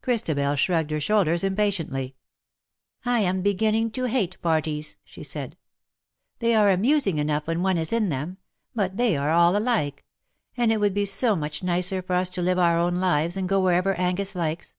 Christabel 0.00 0.54
shrugged 0.56 0.90
her 0.90 1.00
shoulders 1.00 1.44
impatiently. 1.44 2.14
'^ 3.06 3.10
I 3.10 3.20
am 3.20 3.42
beginniug 3.42 3.92
to 3.92 4.04
hate 4.04 4.40
parties," 4.40 4.96
she 5.04 5.22
said.." 5.22 5.58
They 6.38 6.54
are 6.54 6.70
amusing 6.70 7.18
enough 7.18 7.46
when 7.46 7.62
one 7.62 7.76
is 7.76 7.92
in 7.92 8.08
them— 8.08 8.38
but 8.74 8.96
they 8.96 9.18
are 9.18 9.28
all 9.32 9.54
alike— 9.54 10.06
and 10.56 10.72
it 10.72 10.80
would 10.80 10.94
be 10.94 11.04
so 11.04 11.36
much 11.36 11.62
nicer 11.62 12.00
for 12.00 12.14
us 12.14 12.30
to 12.30 12.40
live 12.40 12.58
our 12.58 12.78
own 12.78 12.94
lives, 12.94 13.36
and 13.36 13.46
go 13.50 13.60
wdierevcr 13.60 13.98
Angus 13.98 14.34
likes. 14.34 14.76